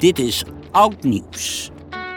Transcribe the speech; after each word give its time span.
Dit 0.00 0.18
is 0.18 0.44
oud 0.70 1.02
nieuws. 1.02 1.70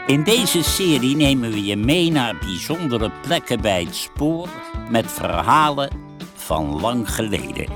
In 0.06 0.22
deze 0.22 0.62
serie 0.62 1.16
nemen 1.16 1.50
we 1.50 1.64
je 1.64 1.76
mee 1.76 2.10
naar 2.10 2.36
bijzondere 2.38 3.10
plekken 3.22 3.60
bij 3.60 3.82
het 3.82 3.94
spoor 3.94 4.48
met 4.90 5.12
verhalen 5.12 5.90
van 6.34 6.80
lang 6.80 7.10
geleden. 7.14 7.66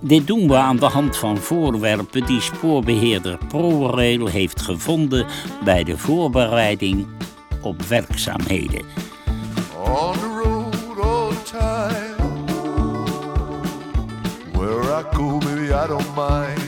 Dit 0.00 0.26
doen 0.26 0.48
we 0.48 0.56
aan 0.56 0.76
de 0.76 0.86
hand 0.86 1.16
van 1.16 1.36
voorwerpen 1.36 2.26
die 2.26 2.40
spoorbeheerder 2.40 3.38
ProRail 3.48 4.26
heeft 4.26 4.60
gevonden 4.60 5.26
bij 5.64 5.84
de 5.84 5.98
voorbereiding 5.98 7.06
op 7.62 7.82
werkzaamheden. 7.82 8.84
on 9.84 10.12
the 10.12 10.28
road 10.44 10.98
all 11.00 11.30
the 11.30 11.42
time. 11.44 12.16
Where 14.52 14.82
I 14.82 15.02
go, 15.16 15.38
baby, 15.38 15.72
I 15.72 15.86
don't 15.86 16.16
mind. 16.16 16.61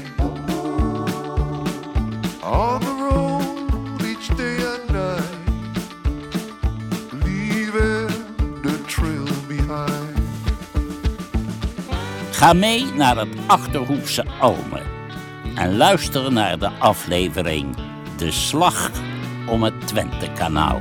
Ga 12.44 12.52
mee 12.52 12.84
naar 12.84 13.16
het 13.16 13.28
Achterhoekse 13.46 14.24
Alme 14.40 14.82
en 15.54 15.76
luister 15.76 16.32
naar 16.32 16.58
de 16.58 16.68
aflevering 16.68 17.76
De 18.16 18.30
Slag 18.30 18.90
om 19.46 19.62
het 19.62 19.86
Twentekanaal. 19.86 20.80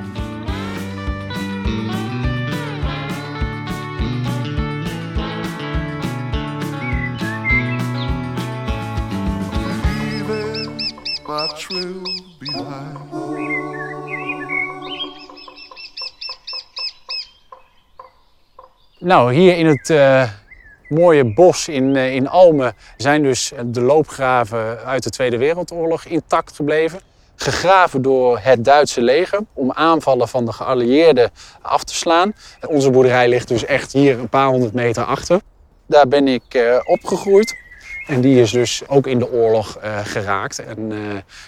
Nou, 19.00 19.34
hier 19.34 19.58
in 19.58 19.66
het 19.66 19.90
eh, 19.90 20.30
mooie 20.94 21.34
bos 21.34 21.68
in, 21.68 21.96
eh, 21.96 22.14
in 22.14 22.28
Almen 22.28 22.74
zijn 22.98 23.24
dus 23.24 23.52
de 23.66 23.82
loopgraven 23.82 24.86
uit 24.86 25.04
de 25.04 25.10
Tweede 25.10 25.38
Wereldoorlog 25.38 26.06
intact 26.06 26.56
gebleven. 26.56 27.00
Gegraven 27.36 28.02
door 28.02 28.40
het 28.42 28.66
Duitse 28.66 29.02
leger 29.02 29.40
om 29.54 29.72
aanvallen 29.72 30.28
van 30.28 30.46
de 30.46 30.54
geallieerden 30.54 31.32
af 31.62 31.84
te 31.84 31.96
slaan. 31.96 32.34
Onze 32.68 32.90
boerderij 32.90 33.28
ligt 33.28 33.48
dus 33.48 33.66
echt 33.66 33.94
hier 33.94 34.20
een 34.20 34.30
paar 34.30 34.48
honderd 34.48 34.74
meter 34.74 35.04
achter. 35.04 35.42
Daar 35.86 36.08
ben 36.08 36.28
ik 36.28 36.44
eh, 36.50 36.80
opgegroeid. 36.84 37.62
En 38.08 38.22
die 38.22 38.42
is 38.42 38.52
dus 38.52 38.84
ook 38.88 39.08
in 39.08 39.20
de 39.20 39.32
oorlog 39.32 39.78
eh, 39.78 40.00
geraakt 40.04 40.60
en 40.60 40.92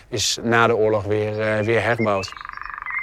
is 0.09 0.37
na 0.43 0.67
de 0.67 0.75
oorlog 0.75 1.03
weer, 1.03 1.63
weer 1.63 1.83
herbouwd. 1.83 2.29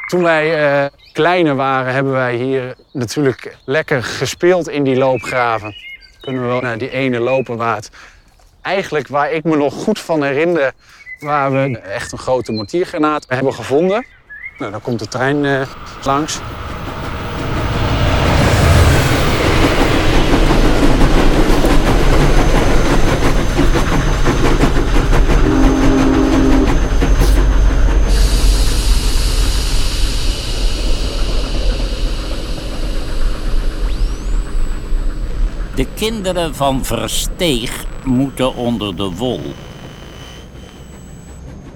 Toen 0.07 0.23
wij 0.23 0.91
kleiner 1.13 1.57
waren, 1.57 1.95
hebben 1.95 2.13
wij 2.13 2.35
hier 2.35 2.75
natuurlijk 2.93 3.57
lekker 3.65 4.03
gespeeld 4.03 4.69
in 4.69 4.83
die 4.83 4.97
loopgraven. 4.97 5.75
Kunnen 6.23 6.43
we 6.43 6.49
wel 6.49 6.61
naar 6.61 6.79
die 6.79 6.91
ene 6.91 7.19
lopen 7.19 7.57
waar 7.57 7.77
het 7.77 7.91
eigenlijk 8.61 9.09
waar 9.09 9.33
ik 9.33 9.45
me 9.45 9.57
nog 9.57 9.75
goed 9.75 10.01
van 10.01 10.23
herinner, 10.23 10.73
waar 11.21 11.53
we 11.53 11.79
echt 11.79 12.13
een 12.13 12.19
grote 12.19 12.53
mortiergranaat 12.53 13.25
hebben 13.29 13.55
gevonden. 13.55 14.07
Nou, 14.59 14.71
dan 14.71 14.81
komt 14.83 14.99
de 14.99 15.09
trein 15.09 15.45
eh, 15.45 15.67
langs. 16.05 16.41
De 35.83 35.89
kinderen 35.95 36.55
van 36.55 36.85
Versteeg 36.85 37.87
moeten 38.05 38.55
onder 38.55 38.97
de 38.97 39.11
wol. 39.11 39.41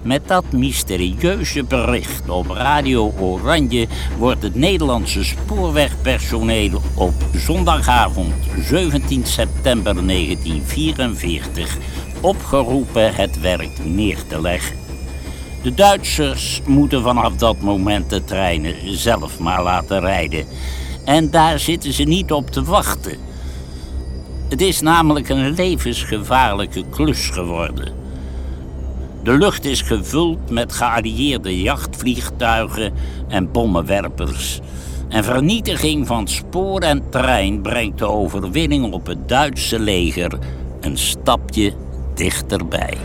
Met 0.02 0.28
dat 0.28 0.52
mysterieuze 0.52 1.64
bericht 1.64 2.28
op 2.28 2.50
Radio 2.50 3.12
Oranje 3.18 3.86
wordt 4.18 4.42
het 4.42 4.54
Nederlandse 4.54 5.24
spoorwegpersoneel 5.24 6.80
op 6.94 7.14
zondagavond 7.34 8.34
17 8.60 9.24
september 9.24 10.06
1944 10.06 11.76
opgeroepen 12.20 13.14
het 13.14 13.40
werk 13.40 13.84
neer 13.84 14.18
te 14.26 14.40
leggen. 14.40 14.76
De 15.62 15.74
Duitsers 15.74 16.60
moeten 16.66 17.02
vanaf 17.02 17.34
dat 17.36 17.60
moment 17.60 18.10
de 18.10 18.24
treinen 18.24 18.98
zelf 18.98 19.38
maar 19.38 19.62
laten 19.62 20.00
rijden. 20.00 20.46
En 21.04 21.30
daar 21.30 21.58
zitten 21.58 21.92
ze 21.92 22.02
niet 22.02 22.32
op 22.32 22.50
te 22.50 22.62
wachten. 22.62 23.25
Het 24.48 24.60
is 24.60 24.80
namelijk 24.80 25.28
een 25.28 25.50
levensgevaarlijke 25.50 26.84
klus 26.90 27.28
geworden. 27.28 27.92
De 29.22 29.32
lucht 29.32 29.64
is 29.64 29.82
gevuld 29.82 30.50
met 30.50 30.72
geallieerde 30.72 31.60
jachtvliegtuigen 31.62 32.92
en 33.28 33.52
bommenwerpers. 33.52 34.60
En 35.08 35.24
vernietiging 35.24 36.06
van 36.06 36.28
spoor 36.28 36.80
en 36.80 37.10
trein 37.10 37.62
brengt 37.62 37.98
de 37.98 38.08
overwinning 38.08 38.92
op 38.92 39.06
het 39.06 39.28
Duitse 39.28 39.78
leger 39.78 40.38
een 40.80 40.98
stapje 40.98 41.72
dichterbij. 42.14 42.96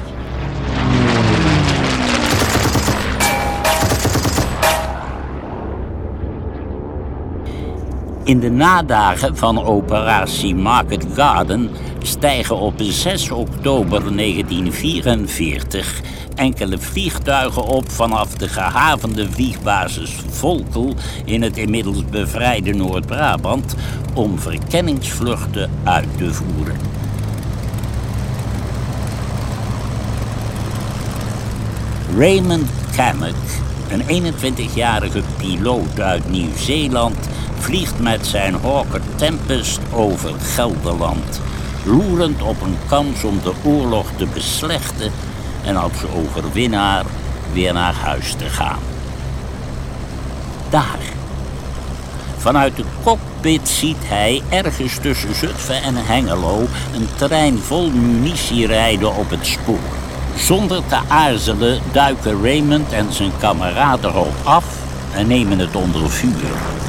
In 8.23 8.39
de 8.39 8.49
nadagen 8.49 9.37
van 9.37 9.63
operatie 9.63 10.55
Market 10.55 11.05
Garden 11.13 11.69
stijgen 12.01 12.55
op 12.55 12.73
6 12.77 13.31
oktober 13.31 14.15
1944 14.15 16.01
enkele 16.35 16.77
vliegtuigen 16.77 17.63
op 17.63 17.91
vanaf 17.91 18.33
de 18.33 18.47
gehavende 18.47 19.31
vliegbasis 19.31 20.15
Volkel 20.29 20.93
in 21.25 21.41
het 21.41 21.57
inmiddels 21.57 22.05
bevrijde 22.05 22.73
Noord-Brabant 22.73 23.75
om 24.13 24.39
verkenningsvluchten 24.39 25.69
uit 25.83 26.17
te 26.17 26.33
voeren. 26.33 26.75
Raymond 32.17 32.69
Kamek, 32.95 33.33
een 33.89 34.33
21-jarige 34.33 35.21
piloot 35.37 35.99
uit 35.99 36.29
Nieuw-Zeeland, 36.29 37.29
vliegt 37.61 37.99
met 37.99 38.27
zijn 38.27 38.55
Hawker 38.61 39.01
Tempest 39.15 39.79
over 39.91 40.31
Gelderland, 40.39 41.41
loerend 41.83 42.41
op 42.41 42.61
een 42.61 42.77
kans 42.87 43.23
om 43.23 43.39
de 43.43 43.53
oorlog 43.63 44.05
te 44.15 44.25
beslechten 44.33 45.11
en 45.63 45.75
als 45.75 46.05
overwinnaar 46.15 47.05
weer 47.53 47.73
naar 47.73 47.93
huis 47.93 48.33
te 48.33 48.49
gaan. 48.49 48.79
Daar, 50.69 50.99
vanuit 52.37 52.75
de 52.75 52.83
cockpit 53.03 53.69
ziet 53.69 53.97
hij 53.99 54.41
ergens 54.49 54.97
tussen 55.01 55.35
Zutphen 55.35 55.83
en 55.83 55.95
Hengelo 55.95 56.67
een 56.93 57.07
trein 57.15 57.59
vol 57.59 57.89
munitie 57.89 58.67
rijden 58.67 59.15
op 59.15 59.29
het 59.29 59.47
spoor. 59.47 59.99
Zonder 60.35 60.81
te 60.87 60.99
aarzelen 61.07 61.79
duiken 61.91 62.43
Raymond 62.43 62.91
en 62.91 63.13
zijn 63.13 63.31
kameraden 63.39 64.11
erop 64.11 64.33
af 64.43 64.65
en 65.13 65.27
nemen 65.27 65.59
het 65.59 65.75
onder 65.75 66.09
vuur. 66.09 66.80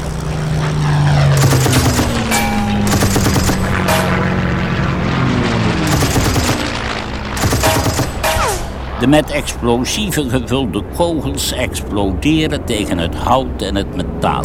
De 9.03 9.09
met 9.09 9.31
explosieven 9.31 10.31
gevulde 10.31 10.83
kogels 10.97 11.53
exploderen 11.53 12.65
tegen 12.65 12.99
het 12.99 13.15
hout 13.15 13.63
en 13.63 13.75
het 13.75 13.97
metaal. 13.97 14.43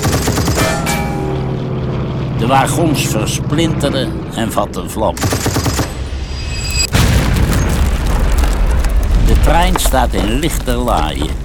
De 2.37 2.47
wagons 2.47 3.07
versplinteren 3.07 4.11
en 4.35 4.51
vatten 4.51 4.89
vlam. 4.89 5.15
De 9.25 9.39
trein 9.43 9.75
staat 9.75 10.13
in 10.13 10.39
lichte 10.39 10.75
laaien 10.75 11.35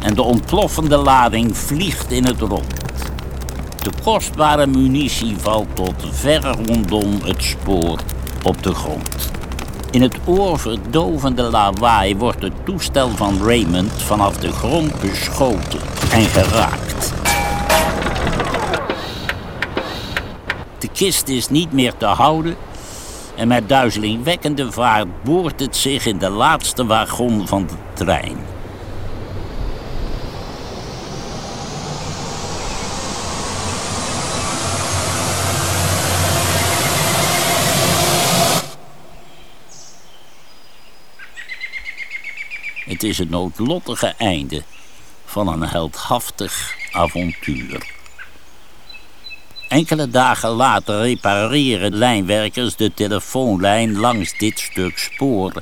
en 0.00 0.14
de 0.14 0.22
ontploffende 0.22 0.96
lading 0.96 1.56
vliegt 1.56 2.10
in 2.10 2.24
het 2.24 2.40
rond. 2.40 2.74
De 3.82 3.90
kostbare 4.02 4.66
munitie 4.66 5.36
valt 5.38 5.76
tot 5.76 5.94
ver 6.10 6.56
rondom 6.66 7.20
het 7.24 7.42
spoor 7.42 7.98
op 8.42 8.62
de 8.62 8.74
grond. 8.74 9.35
In 9.90 10.02
het 10.02 10.18
oorverdovende 10.24 11.42
lawaai 11.42 12.16
wordt 12.16 12.42
het 12.42 12.64
toestel 12.64 13.08
van 13.08 13.42
Raymond 13.42 13.92
vanaf 13.92 14.36
de 14.36 14.52
grond 14.52 15.00
beschoten 15.00 15.80
en 16.12 16.22
geraakt. 16.22 17.14
De 20.78 20.88
kist 20.92 21.28
is 21.28 21.48
niet 21.48 21.72
meer 21.72 21.96
te 21.96 22.06
houden 22.06 22.56
En 23.36 23.48
met 23.48 23.68
duizelingwekkende 23.68 24.72
vaart 24.72 25.22
boort 25.24 25.60
het 25.60 25.76
zich 25.76 26.06
in 26.06 26.18
de 26.18 26.30
laatste 26.30 26.86
wagon 26.86 27.46
van 27.46 27.66
de 27.66 27.74
trein. 28.04 28.55
Is 43.06 43.18
het 43.18 43.30
noodlottige 43.30 44.14
einde 44.18 44.62
van 45.24 45.48
een 45.48 45.62
heldhaftig 45.62 46.74
avontuur. 46.92 47.94
Enkele 49.68 50.08
dagen 50.08 50.50
later 50.50 51.00
repareren 51.00 51.94
lijnwerkers 51.94 52.76
de 52.76 52.94
telefoonlijn 52.94 53.98
langs 53.98 54.38
dit 54.38 54.58
stuk 54.58 54.98
spoor. 54.98 55.52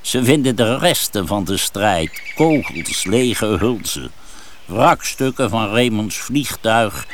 Ze 0.00 0.24
vinden 0.24 0.56
de 0.56 0.78
resten 0.78 1.26
van 1.26 1.44
de 1.44 1.56
strijd, 1.56 2.22
kogels, 2.34 3.04
lege 3.04 3.46
hulzen, 3.46 4.10
wrakstukken 4.64 5.50
van 5.50 5.68
Raymonds 5.68 6.16
vliegtuig 6.16 7.06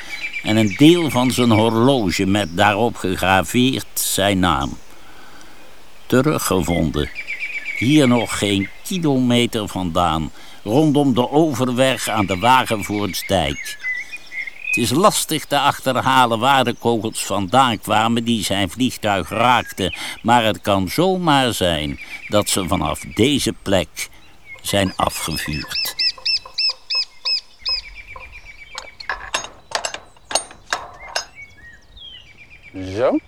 en 0.42 0.56
een 0.56 0.74
deel 0.76 1.10
van 1.10 1.30
zijn 1.30 1.50
horloge 1.50 2.26
met 2.26 2.56
daarop 2.56 2.96
gegraveerd 2.96 3.86
zijn 3.94 4.38
naam. 4.38 4.78
Teruggevonden, 6.06 7.10
hier 7.78 8.08
nog 8.08 8.38
geen 8.38 8.68
kilometer 8.84 9.68
vandaan, 9.68 10.30
rondom 10.62 11.14
de 11.14 11.30
overweg 11.30 12.08
aan 12.08 12.26
de 12.26 12.38
Wagenvoortsdijk. 12.38 13.78
Het 14.66 14.76
is 14.76 14.90
lastig 14.90 15.44
te 15.44 15.58
achterhalen 15.58 16.38
waar 16.38 16.64
de 16.64 16.74
kogels 16.78 17.24
vandaan 17.24 17.78
kwamen 17.78 18.24
die 18.24 18.44
zijn 18.44 18.70
vliegtuig 18.70 19.28
raakten, 19.28 19.94
maar 20.22 20.44
het 20.44 20.60
kan 20.60 20.88
zomaar 20.88 21.52
zijn 21.52 22.00
dat 22.28 22.48
ze 22.48 22.68
vanaf 22.68 23.00
deze 23.00 23.52
plek 23.62 24.08
zijn 24.62 24.92
afgevuurd. 24.96 25.94
Zo. 32.96 33.18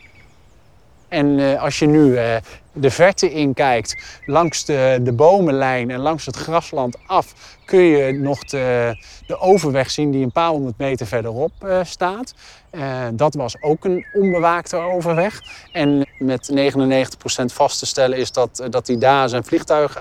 En 1.08 1.38
uh, 1.38 1.62
als 1.62 1.78
je 1.78 1.86
nu 1.86 2.00
uh, 2.00 2.36
de 2.74 2.90
verte 2.90 3.30
inkijkt, 3.30 4.20
langs 4.26 4.64
de, 4.64 4.98
de 5.02 5.12
bomenlijn 5.12 5.90
en 5.90 6.00
langs 6.00 6.26
het 6.26 6.36
grasland 6.36 6.96
af, 7.06 7.34
kun 7.64 7.82
je 7.82 8.12
nog 8.12 8.44
de, 8.44 8.96
de 9.26 9.38
overweg 9.38 9.90
zien 9.90 10.10
die 10.10 10.24
een 10.24 10.32
paar 10.32 10.48
honderd 10.48 10.78
meter 10.78 11.06
verderop 11.06 11.52
uh, 11.64 11.80
staat. 11.82 12.34
Uh, 12.72 13.04
dat 13.12 13.34
was 13.34 13.62
ook 13.62 13.84
een 13.84 14.06
onbewaakte 14.12 14.76
overweg. 14.76 15.40
En 15.72 16.06
met 16.18 16.52
99% 16.52 17.44
vast 17.44 17.78
te 17.78 17.86
stellen 17.86 18.18
is 18.18 18.32
dat, 18.32 18.60
uh, 18.60 18.66
dat 18.70 18.86
hij 18.86 18.98
daar 18.98 19.28
zijn 19.28 19.44
vliegtuig 19.44 19.98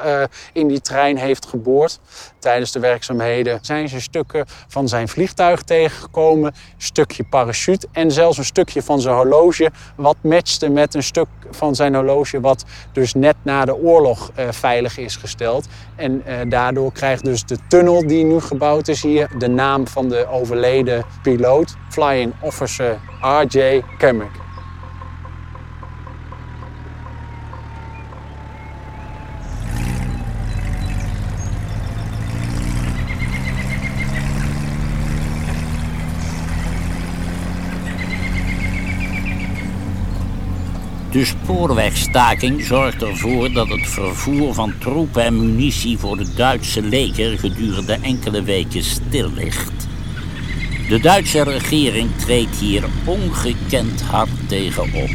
in 0.54 0.68
die 0.68 0.81
trein 0.81 1.18
heeft 1.18 1.46
geboord. 1.46 2.00
Tijdens 2.40 2.72
de 2.72 2.80
werkzaamheden 2.80 3.60
zijn 3.62 3.90
ze 3.90 4.02
stukken 4.02 4.46
van 4.68 4.88
zijn 4.88 5.08
vliegtuig 5.08 5.62
tegengekomen. 5.62 6.54
Stukje 6.78 7.24
parachute 7.24 7.88
en 7.92 8.12
zelfs 8.12 8.38
een 8.38 8.46
stukje 8.46 8.81
van 8.81 9.02
zijn 9.02 9.16
horloge. 9.16 9.72
Wat 9.96 10.18
matchte 10.22 10.69
met 10.69 10.94
een 10.94 11.04
stuk 11.04 11.28
van 11.52 11.76
zijn 11.76 11.96
horloge 11.96 12.40
wat 12.40 12.62
dus 12.92 13.13
net 13.13 13.36
na 13.42 13.65
de 13.65 13.75
oorlog 13.75 14.31
veilig 14.50 14.98
is 14.98 15.15
gesteld. 15.15 15.68
En 15.95 16.24
daardoor 16.50 16.92
krijgt 16.92 17.24
dus 17.24 17.45
de 17.45 17.57
tunnel 17.68 18.07
die 18.07 18.24
nu 18.24 18.39
gebouwd 18.39 18.88
is 18.88 19.01
hier 19.01 19.30
de 19.38 19.48
naam 19.48 19.88
van 19.88 20.10
de 20.10 20.27
overleden 20.27 21.06
piloot, 21.21 21.75
Flying 21.89 22.33
Officer 22.42 23.00
R.J. 23.21 23.81
Kemmick. 23.98 24.43
De 41.13 41.25
spoorwegstaking 41.25 42.62
zorgt 42.65 43.01
ervoor 43.01 43.51
dat 43.51 43.68
het 43.68 43.88
vervoer 43.88 44.54
van 44.54 44.74
troepen 44.80 45.24
en 45.24 45.38
munitie 45.38 45.98
voor 45.98 46.18
het 46.18 46.36
Duitse 46.36 46.81
leger 46.81 47.39
gedurende 47.39 47.98
enkele 48.01 48.44
weken 48.44 48.83
stil 48.83 49.31
ligt. 49.36 49.88
De 50.89 51.00
Duitse 51.00 51.44
regering 51.44 52.10
treedt 52.18 52.56
hier 52.56 52.83
ongekend 53.06 54.01
hard 54.01 54.30
tegen 54.48 54.83
op. 54.83 55.10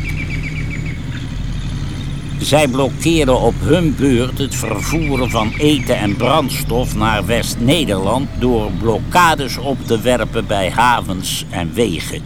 Zij 2.41 2.69
blokkeren 2.69 3.41
op 3.41 3.55
hun 3.59 3.95
beurt 3.97 4.39
het 4.39 4.55
vervoeren 4.55 5.31
van 5.31 5.53
eten 5.59 5.99
en 5.99 6.17
brandstof 6.17 6.95
naar 6.95 7.27
West-Nederland 7.27 8.29
door 8.39 8.71
blokkades 8.81 9.57
op 9.57 9.87
te 9.87 10.01
werpen 10.01 10.47
bij 10.47 10.71
havens 10.71 11.45
en 11.51 11.73
wegen. 11.75 12.23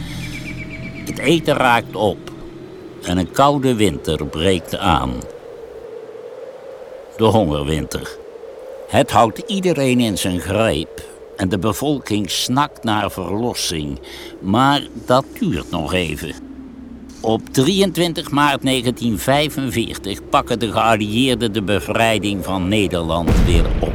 Het 1.05 1.19
eten 1.19 1.57
raakt 1.57 1.97
op 1.97 2.32
en 3.05 3.19
een 3.19 3.31
koude 3.31 3.75
winter 3.75 4.27
breekt 4.27 4.77
aan. 4.77 5.13
De 7.17 7.25
hongerwinter. 7.25 8.17
Het 8.89 9.11
houdt 9.11 9.39
iedereen 9.39 10.01
in 10.01 10.19
zijn 10.19 10.41
greep 10.41 11.03
en 11.37 11.49
de 11.49 11.59
bevolking 11.59 12.31
snakt 12.31 12.85
naar 12.85 13.11
verlossing. 13.11 14.01
Maar 14.41 14.87
dat 15.07 15.25
duurt 15.39 15.71
nog 15.71 15.93
even. 15.93 16.35
Op 17.21 17.49
23 17.49 18.31
maart 18.31 18.63
1945 18.63 20.29
pakken 20.29 20.59
de 20.59 20.73
geallieerden 20.73 21.53
de 21.53 21.63
bevrijding 21.63 22.45
van 22.45 22.69
Nederland 22.69 23.45
weer 23.45 23.65
op. 23.81 23.93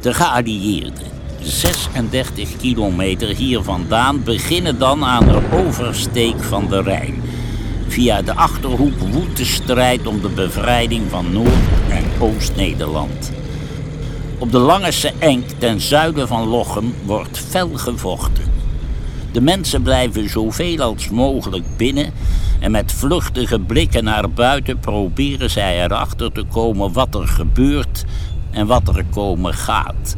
De 0.00 0.14
geallieerden 0.14 1.19
36 1.42 2.56
kilometer 2.56 3.28
hier 3.28 3.62
vandaan 3.62 4.22
beginnen 4.22 4.78
dan 4.78 5.04
aan 5.04 5.24
de 5.24 5.40
oversteek 5.52 6.42
van 6.42 6.68
de 6.68 6.82
Rijn. 6.82 7.22
Via 7.88 8.22
de 8.22 8.34
Achterhoek 8.34 8.98
woedt 8.98 9.36
de 9.36 9.44
strijd 9.44 10.06
om 10.06 10.20
de 10.20 10.28
bevrijding 10.28 11.02
van 11.10 11.32
Noord- 11.32 11.88
en 11.88 12.04
Oost-Nederland. 12.18 13.32
Op 14.38 14.52
de 14.52 14.58
Langese 14.58 15.12
Enk 15.18 15.48
ten 15.58 15.80
zuiden 15.80 16.28
van 16.28 16.48
Lochem 16.48 16.94
wordt 17.04 17.38
fel 17.38 17.70
gevochten. 17.74 18.44
De 19.32 19.40
mensen 19.40 19.82
blijven 19.82 20.30
zoveel 20.30 20.80
als 20.80 21.08
mogelijk 21.08 21.64
binnen 21.76 22.12
en 22.60 22.70
met 22.70 22.92
vluchtige 22.92 23.60
blikken 23.60 24.04
naar 24.04 24.30
buiten 24.30 24.78
proberen 24.78 25.50
zij 25.50 25.84
erachter 25.84 26.32
te 26.32 26.44
komen 26.52 26.92
wat 26.92 27.14
er 27.14 27.28
gebeurt 27.28 28.04
en 28.50 28.66
wat 28.66 28.96
er 28.96 29.04
komen 29.10 29.54
gaat. 29.54 30.16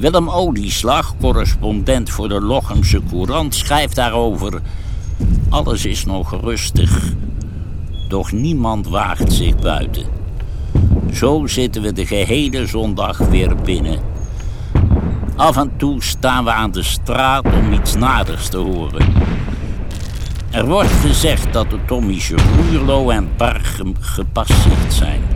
Willem 0.00 0.28
Olieslag, 0.28 1.14
correspondent 1.20 2.10
voor 2.10 2.28
de 2.28 2.40
Lochemse 2.40 3.00
Courant, 3.10 3.54
schrijft 3.54 3.94
daarover... 3.94 4.60
Alles 5.48 5.84
is 5.84 6.04
nog 6.04 6.40
rustig, 6.40 7.12
doch 8.08 8.32
niemand 8.32 8.88
waagt 8.88 9.32
zich 9.32 9.56
buiten. 9.56 10.04
Zo 11.12 11.46
zitten 11.46 11.82
we 11.82 11.92
de 11.92 12.06
gehele 12.06 12.66
zondag 12.66 13.18
weer 13.18 13.56
binnen. 13.56 13.98
Af 15.36 15.56
en 15.56 15.72
toe 15.76 16.02
staan 16.02 16.44
we 16.44 16.52
aan 16.52 16.70
de 16.70 16.82
straat 16.82 17.44
om 17.44 17.72
iets 17.72 17.94
naders 17.94 18.48
te 18.48 18.58
horen. 18.58 19.12
Er 20.50 20.66
wordt 20.66 20.92
gezegd 20.92 21.52
dat 21.52 21.70
de 21.70 21.78
Tommy's 21.86 22.30
Ruurlo 22.30 23.10
en 23.10 23.28
Bargem 23.36 23.94
gepasseerd 24.00 24.92
zijn. 24.92 25.29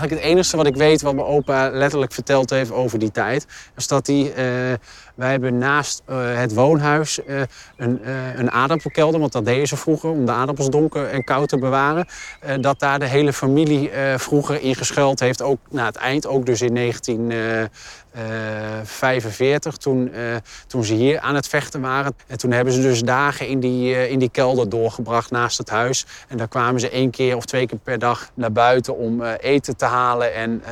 Eigenlijk 0.00 0.22
het 0.22 0.32
enige 0.32 0.56
wat 0.56 0.66
ik 0.66 0.76
weet, 0.76 1.02
wat 1.02 1.14
mijn 1.14 1.26
opa 1.26 1.70
letterlijk 1.70 2.12
verteld 2.12 2.50
heeft 2.50 2.72
over 2.72 2.98
die 2.98 3.10
tijd, 3.10 3.46
is 3.76 3.86
dat 3.86 4.06
hij. 4.06 4.16
Uh, 4.16 4.34
wij 5.14 5.30
hebben 5.30 5.58
naast 5.58 6.02
uh, 6.10 6.16
het 6.38 6.54
woonhuis 6.54 7.18
uh, 7.26 7.40
een, 7.76 8.00
een 8.36 8.50
aardappelkelder, 8.50 9.20
want 9.20 9.32
dat 9.32 9.44
deden 9.44 9.66
ze 9.66 9.76
vroeger 9.76 10.10
om 10.10 10.26
de 10.26 10.32
aardappels 10.32 10.70
donker 10.70 11.08
en 11.08 11.24
koud 11.24 11.48
te 11.48 11.58
bewaren. 11.58 12.06
dat 12.60 12.80
daar 12.80 12.98
de 12.98 13.06
hele 13.06 13.32
familie 13.32 13.90
vroeger 14.16 14.62
in 14.62 14.74
geschuild 14.74 15.20
heeft, 15.20 15.42
ook 15.42 15.58
na 15.70 15.84
het 15.84 15.96
eind, 15.96 16.26
ook 16.26 16.46
dus 16.46 16.60
in 16.60 16.72
1945, 18.14 19.76
toen, 19.76 20.12
toen 20.66 20.84
ze 20.84 20.94
hier 20.94 21.20
aan 21.20 21.34
het 21.34 21.48
vechten 21.48 21.80
waren. 21.80 22.14
En 22.26 22.38
toen 22.38 22.50
hebben 22.50 22.72
ze 22.72 22.80
dus 22.80 23.02
dagen 23.02 23.48
in 23.48 23.60
die, 23.60 24.08
in 24.08 24.18
die 24.18 24.30
kelder 24.30 24.68
doorgebracht 24.68 25.30
naast 25.30 25.58
het 25.58 25.70
huis. 25.70 26.06
En 26.28 26.36
daar 26.36 26.48
kwamen 26.48 26.80
ze 26.80 26.90
één 26.90 27.10
keer 27.10 27.36
of 27.36 27.44
twee 27.44 27.66
keer 27.66 27.78
per 27.78 27.98
dag 27.98 28.30
naar 28.34 28.52
buiten 28.52 28.96
om 28.96 29.22
eten 29.22 29.76
te 29.76 29.84
halen 29.84 30.34
en 30.34 30.62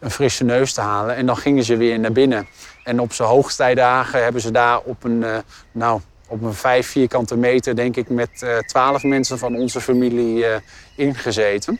een 0.00 0.10
frisse 0.10 0.44
neus 0.44 0.72
te 0.72 0.80
halen. 0.80 1.16
En 1.16 1.26
dan 1.26 1.36
gingen 1.36 1.64
ze 1.64 1.76
weer 1.76 1.98
naar 1.98 2.12
binnen. 2.12 2.46
En 2.84 3.00
op 3.00 3.12
zijn 3.12 3.28
hoogtijdagen 3.28 4.22
hebben 4.22 4.40
ze 4.40 4.50
daar 4.50 4.80
op 4.80 5.04
een, 5.04 5.24
nou, 5.72 6.00
op 6.32 6.42
een 6.42 6.54
vijf 6.54 6.86
vierkante 6.86 7.36
meter, 7.36 7.76
denk 7.76 7.96
ik, 7.96 8.08
met 8.08 8.42
eh, 8.42 8.58
twaalf 8.58 9.02
mensen 9.02 9.38
van 9.38 9.56
onze 9.56 9.80
familie 9.80 10.46
eh, 10.46 10.60
ingezeten. 10.96 11.78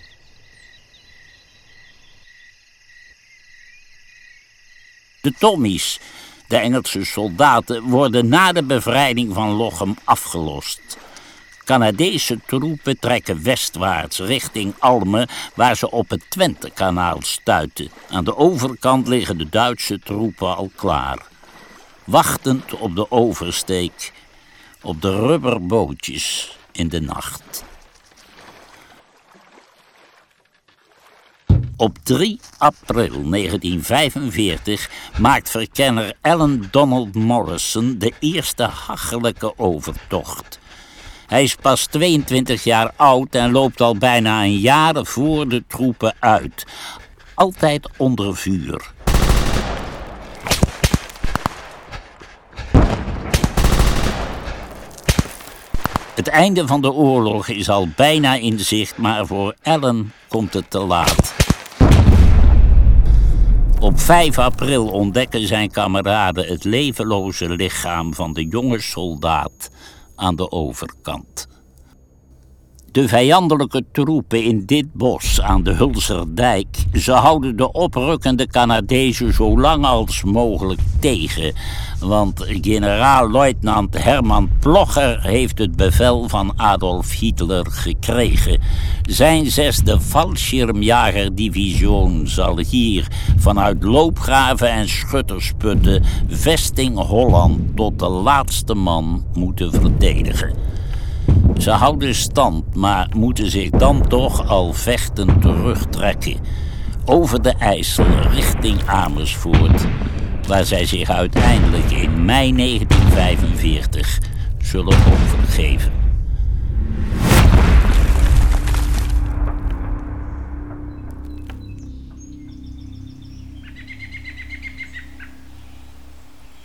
De 5.23 5.33
Tommies, 5.39 6.01
de 6.49 6.57
Engelse 6.57 7.05
soldaten, 7.05 7.83
worden 7.83 8.29
na 8.29 8.53
de 8.53 8.63
bevrijding 8.63 9.35
van 9.35 9.51
Lochem 9.51 9.97
afgelost. 10.05 10.81
Canadese 11.65 12.41
troepen 12.47 12.99
trekken 12.99 13.43
westwaarts 13.43 14.19
richting 14.19 14.75
Almen, 14.79 15.29
waar 15.55 15.77
ze 15.77 15.91
op 15.91 16.11
het 16.11 16.23
Twentekanaal 16.29 17.19
stuiten. 17.21 17.91
Aan 18.11 18.25
de 18.25 18.37
overkant 18.37 19.09
liggen 19.09 19.39
de 19.39 19.49
Duitse 19.49 19.99
troepen 19.99 20.57
al 20.57 20.71
klaar. 20.77 21.27
Wachtend 22.05 22.73
op 22.73 22.97
de 22.97 23.11
oversteek, 23.11 24.13
op 24.81 25.03
de 25.03 25.17
rubberbootjes 25.17 26.57
in 26.73 26.89
de 26.89 27.01
nacht. 27.01 27.65
Op 31.83 31.99
3 32.03 32.41
april 32.59 33.31
1945 33.31 34.91
maakt 35.19 35.51
verkenner 35.51 36.13
Allen 36.21 36.69
Donald 36.71 37.15
Morrison 37.15 37.99
de 37.99 38.13
eerste 38.19 38.63
hachelijke 38.63 39.59
overtocht. 39.59 40.59
Hij 41.27 41.43
is 41.43 41.55
pas 41.55 41.87
22 41.87 42.65
jaar 42.65 42.93
oud 42.97 43.35
en 43.35 43.53
loopt 43.53 43.81
al 43.81 43.97
bijna 43.97 44.43
een 44.43 44.59
jaar 44.59 45.07
voor 45.07 45.49
de 45.49 45.65
troepen 45.67 46.15
uit. 46.19 46.67
Altijd 47.35 47.89
onder 47.97 48.37
vuur. 48.37 48.93
Het 56.15 56.29
einde 56.29 56.67
van 56.67 56.81
de 56.81 56.93
oorlog 56.93 57.49
is 57.49 57.69
al 57.69 57.89
bijna 57.97 58.35
in 58.35 58.59
zicht, 58.59 58.97
maar 58.97 59.27
voor 59.27 59.55
Allen 59.63 60.13
komt 60.29 60.55
het 60.55 60.71
te 60.71 60.79
laat. 60.79 61.42
Op 63.93 64.01
5 64.01 64.39
april 64.39 64.87
ontdekken 64.89 65.47
zijn 65.47 65.71
kameraden 65.71 66.47
het 66.47 66.65
levenloze 66.65 67.49
lichaam 67.49 68.15
van 68.15 68.33
de 68.33 68.47
jonge 68.47 68.81
soldaat 68.81 69.71
aan 70.17 70.37
de 70.37 70.51
overkant. 70.51 71.49
De 72.93 73.09
vijandelijke 73.09 73.85
troepen 73.93 74.45
in 74.45 74.63
dit 74.67 74.93
bos 74.93 75.41
aan 75.41 75.63
de 75.63 75.73
Hulserdijk, 75.73 76.67
ze 76.93 77.13
houden 77.13 77.57
de 77.57 77.73
oprukkende 77.73 78.47
Canadezen 78.47 79.33
zo 79.33 79.59
lang 79.59 79.85
als 79.85 80.25
mogelijk 80.25 80.81
tegen. 81.01 81.55
Want 82.01 82.45
generaal-luitenant 82.47 84.05
Herman 84.05 84.51
Plogger 84.61 85.23
heeft 85.23 85.59
het 85.59 85.77
bevel 85.77 86.29
van 86.29 86.53
Adolf 86.57 87.19
Hitler 87.19 87.67
gekregen. 87.71 88.61
Zijn 89.03 89.51
zesde 89.51 90.01
Fallschirmjagerdivision 90.01 92.27
zal 92.27 92.59
hier 92.59 93.07
vanuit 93.37 93.83
loopgraven 93.83 94.71
en 94.71 94.89
schuttersputten 94.89 96.03
vesting 96.29 96.99
Holland 96.99 97.77
tot 97.77 97.99
de 97.99 98.09
laatste 98.09 98.75
man 98.75 99.25
moeten 99.35 99.73
verdedigen. 99.73 100.81
Ze 101.63 101.71
houden 101.71 102.15
stand, 102.15 102.75
maar 102.75 103.09
moeten 103.17 103.51
zich 103.51 103.71
dan 103.71 104.09
toch 104.09 104.49
al 104.49 104.73
vechtend 104.73 105.43
terugtrekken. 105.43 106.37
Over 107.05 107.43
de 107.43 107.53
IJssel 107.53 108.21
richting 108.31 108.87
Amersfoort, 108.87 109.87
waar 110.47 110.65
zij 110.65 110.85
zich 110.85 111.11
uiteindelijk 111.11 111.91
in 111.91 112.25
mei 112.25 112.57
1945 112.57 114.19
zullen 114.59 114.97
overgeven. 114.97 115.93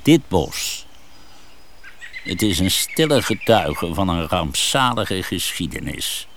Dit 0.01 0.22
bos 0.27 0.87
het 2.27 2.41
is 2.41 2.60
een 2.60 2.72
stille 2.72 3.22
getuige 3.22 3.93
van 3.93 4.10
een 4.10 4.27
rampzalige 4.27 5.24
geschiedenis. 5.24 6.27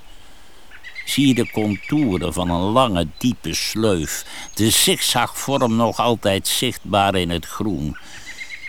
Zie 1.05 1.27
je 1.27 1.35
de 1.35 1.51
contouren 1.51 2.33
van 2.33 2.51
een 2.51 2.61
lange, 2.61 3.07
diepe 3.19 3.55
sleuf, 3.55 4.25
de 4.55 4.71
zigzagvorm 4.71 5.77
nog 5.77 5.99
altijd 5.99 6.49
zichtbaar 6.49 7.15
in 7.15 7.31
het 7.31 7.47
groen, 7.47 7.97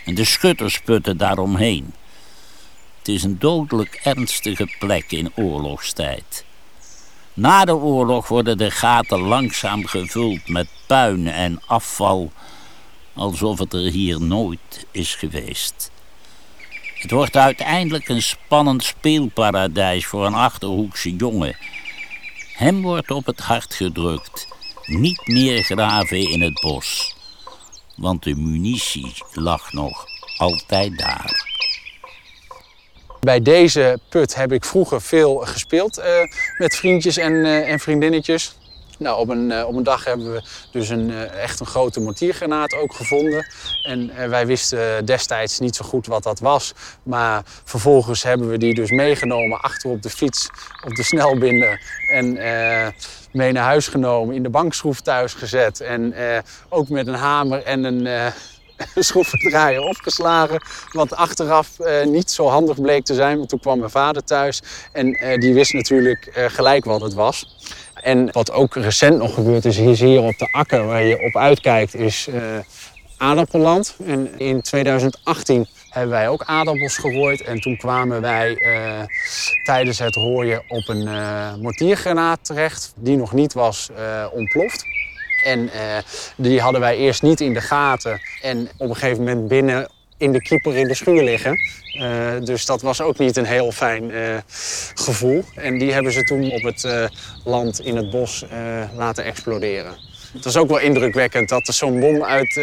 en 0.04 0.14
de 0.14 0.24
schuttersputten 0.24 1.16
daaromheen. 1.16 1.94
Het 2.98 3.08
is 3.08 3.22
een 3.22 3.38
dodelijk 3.38 4.00
ernstige 4.02 4.76
plek 4.78 5.12
in 5.12 5.32
oorlogstijd. 5.34 6.44
Na 7.34 7.64
de 7.64 7.74
oorlog 7.74 8.28
worden 8.28 8.58
de 8.58 8.70
gaten 8.70 9.20
langzaam 9.20 9.86
gevuld 9.86 10.48
met 10.48 10.68
puin 10.86 11.26
en 11.26 11.60
afval, 11.66 12.32
alsof 13.12 13.58
het 13.58 13.72
er 13.72 13.90
hier 13.90 14.20
nooit 14.20 14.86
is 14.90 15.14
geweest. 15.14 15.90
Het 17.02 17.10
wordt 17.10 17.36
uiteindelijk 17.36 18.08
een 18.08 18.22
spannend 18.22 18.84
speelparadijs 18.84 20.06
voor 20.06 20.26
een 20.26 20.34
Achterhoekse 20.34 21.16
jongen. 21.16 21.56
Hem 22.52 22.82
wordt 22.82 23.10
op 23.10 23.26
het 23.26 23.40
hart 23.40 23.74
gedrukt. 23.74 24.48
Niet 24.86 25.26
meer 25.26 25.62
graven 25.62 26.30
in 26.30 26.40
het 26.40 26.60
bos. 26.60 27.16
Want 27.96 28.22
de 28.22 28.34
munitie 28.34 29.12
lag 29.32 29.72
nog 29.72 30.04
altijd 30.36 30.98
daar. 30.98 31.50
Bij 33.20 33.42
deze 33.42 33.98
put 34.08 34.34
heb 34.34 34.52
ik 34.52 34.64
vroeger 34.64 35.02
veel 35.02 35.36
gespeeld 35.36 35.98
uh, 35.98 36.04
met 36.58 36.76
vriendjes 36.76 37.16
en, 37.16 37.32
uh, 37.32 37.70
en 37.70 37.80
vriendinnetjes. 37.80 38.56
Nou, 39.02 39.20
op, 39.20 39.28
een, 39.28 39.50
uh, 39.50 39.66
op 39.66 39.74
een 39.74 39.82
dag 39.82 40.04
hebben 40.04 40.32
we 40.32 40.42
dus 40.70 40.88
een, 40.88 41.10
uh, 41.10 41.42
echt 41.42 41.60
een 41.60 41.66
grote 41.66 42.00
mortiergranaat 42.00 42.74
ook 42.74 42.94
gevonden. 42.94 43.46
En 43.82 44.10
uh, 44.10 44.28
wij 44.28 44.46
wisten 44.46 45.04
destijds 45.04 45.58
niet 45.58 45.76
zo 45.76 45.84
goed 45.84 46.06
wat 46.06 46.22
dat 46.22 46.38
was. 46.38 46.72
Maar 47.02 47.42
vervolgens 47.64 48.22
hebben 48.22 48.48
we 48.48 48.58
die 48.58 48.74
dus 48.74 48.90
meegenomen 48.90 49.60
achter 49.60 49.90
op 49.90 50.02
de 50.02 50.10
fiets, 50.10 50.48
op 50.86 50.94
de 50.94 51.02
snelbinder. 51.02 51.80
En 52.10 52.32
mee 53.32 53.52
naar 53.52 53.64
huis 53.64 53.88
genomen, 53.88 54.34
in 54.34 54.42
de 54.42 54.48
bankschroef 54.48 55.00
thuis 55.00 55.34
gezet. 55.34 55.80
En 55.80 56.14
ook 56.68 56.88
met 56.88 57.06
een 57.06 57.14
hamer 57.14 57.62
en 57.62 57.84
een 57.84 58.32
schroevendraaier 58.94 59.80
opgeslagen. 59.80 60.62
Wat 60.92 61.14
achteraf 61.14 61.70
niet 62.04 62.30
zo 62.30 62.46
handig 62.46 62.80
bleek 62.80 63.04
te 63.04 63.14
zijn. 63.14 63.36
Want 63.36 63.48
toen 63.48 63.60
kwam 63.60 63.78
mijn 63.78 63.90
vader 63.90 64.24
thuis 64.24 64.62
en 64.92 65.38
die 65.40 65.54
wist 65.54 65.72
natuurlijk 65.72 66.30
gelijk 66.34 66.84
wat 66.84 67.00
het 67.00 67.14
was. 67.14 67.46
En 68.02 68.32
wat 68.32 68.52
ook 68.52 68.74
recent 68.74 69.18
nog 69.18 69.34
gebeurd 69.34 69.64
is, 69.64 69.76
hier, 69.76 69.96
hier 69.96 70.22
op 70.22 70.38
de 70.38 70.48
akker 70.52 70.86
waar 70.86 71.02
je 71.02 71.22
op 71.22 71.36
uitkijkt, 71.36 71.94
is 71.94 72.28
uh, 72.28 72.42
aardappelland. 73.16 73.96
En 74.06 74.38
in 74.38 74.60
2018 74.60 75.66
hebben 75.90 76.10
wij 76.10 76.28
ook 76.28 76.42
aardappels 76.44 76.96
gerooid. 76.96 77.42
En 77.42 77.60
toen 77.60 77.76
kwamen 77.76 78.20
wij 78.20 78.50
uh, 78.50 79.02
tijdens 79.64 79.98
het 79.98 80.14
rooien 80.14 80.62
op 80.68 80.88
een 80.88 81.06
uh, 81.06 81.54
mortiergranaat 81.54 82.44
terecht, 82.44 82.92
die 82.96 83.16
nog 83.16 83.32
niet 83.32 83.52
was 83.52 83.90
ontploft. 84.32 84.84
En 85.44 85.70
die 86.36 86.60
hadden 86.60 86.80
wij 86.80 86.96
eerst 86.96 87.22
niet 87.22 87.40
in 87.40 87.54
de 87.54 87.60
gaten. 87.60 88.20
En 88.42 88.68
op 88.76 88.88
een 88.88 88.96
gegeven 88.96 89.24
moment 89.24 89.48
binnen 89.48 89.88
in 90.22 90.32
de 90.32 90.42
keeper 90.42 90.76
in 90.76 90.88
de 90.88 90.94
schuur 90.94 91.22
liggen. 91.22 91.58
Uh, 92.00 92.30
dus 92.44 92.66
dat 92.66 92.82
was 92.82 93.00
ook 93.00 93.18
niet 93.18 93.36
een 93.36 93.44
heel 93.44 93.72
fijn 93.72 94.10
uh, 94.10 94.36
gevoel. 94.94 95.44
En 95.54 95.78
die 95.78 95.92
hebben 95.92 96.12
ze 96.12 96.24
toen 96.24 96.52
op 96.52 96.62
het 96.62 96.84
uh, 96.84 97.04
land 97.44 97.80
in 97.80 97.96
het 97.96 98.10
bos 98.10 98.44
laten 98.94 99.24
exploderen. 99.24 99.92
Het 100.32 100.44
was 100.44 100.56
ook 100.56 100.68
wel 100.68 100.78
indrukwekkend 100.78 101.48
dat 101.48 101.66
zo'n 101.66 102.00
bom 102.00 102.24
uit 102.24 102.60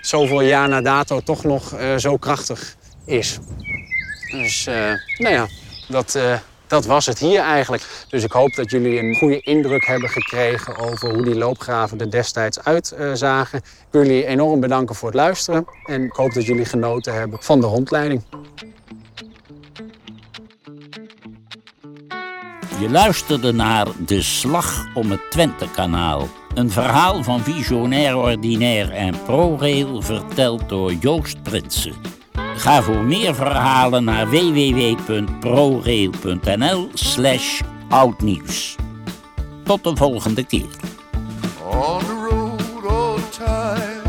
zoveel 0.00 0.40
jaar 0.40 0.68
na 0.68 0.80
dato 0.80 1.20
toch 1.20 1.44
nog 1.44 1.74
zo 1.96 2.16
krachtig 2.16 2.76
is. 3.04 3.38
Dus 4.30 4.64
nou 5.18 5.34
ja, 5.34 5.48
dat 5.88 6.18
dat 6.66 6.86
was 6.86 7.06
het 7.06 7.18
hier 7.18 7.40
eigenlijk. 7.40 7.82
Dus 8.08 8.24
ik 8.24 8.32
hoop 8.32 8.54
dat 8.54 8.70
jullie 8.70 8.98
een 8.98 9.14
goede 9.14 9.40
indruk 9.40 9.86
hebben 9.86 10.08
gekregen 10.08 10.76
over 10.76 11.14
hoe 11.14 11.24
die 11.24 11.36
loopgraven 11.36 12.00
er 12.00 12.10
destijds 12.10 12.64
uitzagen. 12.64 13.58
ik 13.58 13.64
wil 13.90 14.02
jullie 14.02 14.26
enorm 14.26 14.60
bedanken 14.60 14.94
voor 14.94 15.08
het 15.08 15.16
luisteren 15.16 15.66
en 15.84 16.04
ik 16.04 16.12
hoop 16.12 16.32
dat 16.32 16.46
jullie 16.46 16.64
genoten 16.64 17.14
hebben 17.14 17.38
van 17.42 17.60
de 17.60 17.66
rondleiding. 17.66 18.22
Je 22.80 22.90
luisterde 22.90 23.52
naar 23.52 23.86
De 24.06 24.22
Slag 24.22 24.86
om 24.94 25.10
het 25.10 25.20
Twente-kanaal. 25.30 26.28
Een 26.54 26.70
verhaal 26.70 27.22
van 27.22 27.40
Visionair 27.40 28.16
Ordinaire 28.16 28.92
en 28.92 29.22
ProRail 29.24 30.02
verteld 30.02 30.68
door 30.68 30.92
Joost 30.92 31.42
Prinsen. 31.42 32.15
Ga 32.56 32.82
voor 32.82 33.04
meer 33.04 33.34
verhalen 33.34 34.04
naar 34.04 34.30
www.prorail.nl 34.30 36.90
slash 36.94 37.60
oudnieuws. 37.88 38.76
Tot 39.64 39.84
de 39.84 39.96
volgende 39.96 40.44
keer. 40.44 40.66
On 41.70 41.98
the 41.98 42.28
road 42.30 42.62
all 42.88 43.18
time. 43.30 44.02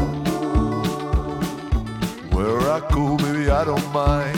Where 2.30 2.78
I 2.78 2.82
I 3.50 3.64
don't 3.64 3.94
mind. 3.94 4.37